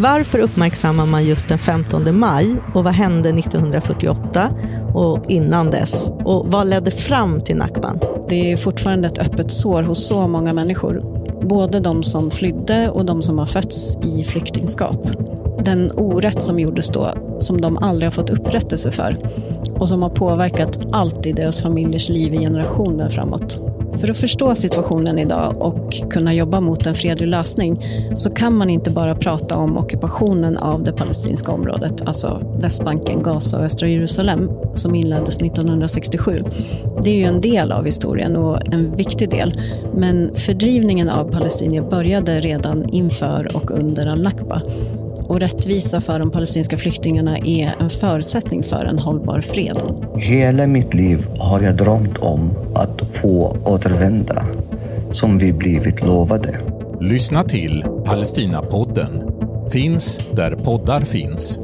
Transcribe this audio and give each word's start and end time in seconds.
Varför 0.00 0.38
uppmärksammar 0.38 1.06
man 1.06 1.24
just 1.24 1.48
den 1.48 1.58
15 1.58 2.18
maj 2.18 2.56
och 2.74 2.84
vad 2.84 2.92
hände 2.92 3.28
1948 3.28 4.50
och 4.94 5.30
innan 5.30 5.70
dess? 5.70 6.12
Och 6.24 6.46
vad 6.46 6.68
ledde 6.68 6.90
fram 6.90 7.40
till 7.40 7.56
Nakban? 7.56 7.98
Det 8.28 8.52
är 8.52 8.56
fortfarande 8.56 9.08
ett 9.08 9.18
öppet 9.18 9.50
sår 9.50 9.82
hos 9.82 10.06
så 10.06 10.26
många 10.26 10.52
människor. 10.52 11.02
Både 11.40 11.80
de 11.80 12.02
som 12.02 12.30
flydde 12.30 12.90
och 12.90 13.04
de 13.04 13.22
som 13.22 13.38
har 13.38 13.46
fötts 13.46 13.96
i 14.02 14.24
flyktingskap. 14.24 15.08
Den 15.64 15.90
orätt 15.94 16.42
som 16.42 16.58
gjordes 16.58 16.88
då, 16.88 17.14
som 17.38 17.60
de 17.60 17.76
aldrig 17.76 18.06
har 18.06 18.12
fått 18.12 18.30
upprättelse 18.30 18.90
för 18.90 19.16
och 19.74 19.88
som 19.88 20.02
har 20.02 20.10
påverkat 20.10 20.78
allt 20.92 21.26
i 21.26 21.32
deras 21.32 21.62
familjers 21.62 22.08
liv 22.08 22.34
i 22.34 22.38
generationer 22.38 23.08
framåt. 23.08 23.60
För 24.00 24.10
att 24.10 24.18
förstå 24.18 24.54
situationen 24.54 25.18
idag 25.18 25.54
och 25.58 26.10
kunna 26.10 26.34
jobba 26.34 26.60
mot 26.60 26.86
en 26.86 26.94
fredlig 26.94 27.28
lösning 27.28 27.84
så 28.16 28.30
kan 28.30 28.56
man 28.56 28.70
inte 28.70 28.90
bara 28.90 29.14
prata 29.14 29.56
om 29.56 29.78
ockupationen 29.78 30.56
av 30.56 30.84
det 30.84 30.92
palestinska 30.92 31.52
området, 31.52 32.02
alltså 32.06 32.42
Västbanken, 32.60 33.22
Gaza 33.22 33.58
och 33.58 33.64
östra 33.64 33.88
Jerusalem, 33.88 34.50
som 34.74 34.94
inleddes 34.94 35.36
1967. 35.36 36.42
Det 37.04 37.10
är 37.10 37.14
ju 37.14 37.24
en 37.24 37.40
del 37.40 37.72
av 37.72 37.84
historien 37.84 38.36
och 38.36 38.74
en 38.74 38.96
viktig 38.96 39.30
del. 39.30 39.60
Men 39.94 40.30
fördrivningen 40.34 41.08
av 41.08 41.32
palestinier 41.32 41.82
började 41.82 42.40
redan 42.40 42.88
inför 42.88 43.56
och 43.56 43.70
under 43.70 44.06
al-Nakba 44.06 44.62
och 45.28 45.40
rättvisa 45.40 46.00
för 46.00 46.18
de 46.18 46.30
palestinska 46.30 46.76
flyktingarna 46.76 47.38
är 47.38 47.74
en 47.80 47.90
förutsättning 47.90 48.62
för 48.62 48.84
en 48.84 48.98
hållbar 48.98 49.40
fred. 49.40 49.78
Hela 50.16 50.66
mitt 50.66 50.94
liv 50.94 51.26
har 51.38 51.60
jag 51.60 51.76
drömt 51.76 52.18
om 52.18 52.50
att 52.74 53.02
få 53.12 53.56
återvända, 53.64 54.44
som 55.10 55.38
vi 55.38 55.52
blivit 55.52 56.04
lovade. 56.04 56.60
Lyssna 57.00 57.44
till 57.44 57.84
Palestinapodden. 58.04 59.22
Finns 59.72 60.20
där 60.32 60.56
poddar 60.56 61.00
finns. 61.00 61.60